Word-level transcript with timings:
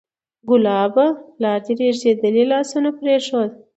کلابه! 0.49 1.05
پلار 1.35 1.59
دې 1.65 1.73
رېږدېدلي 1.79 2.43
لاسونه 2.51 2.89
پرېښود 2.99 3.51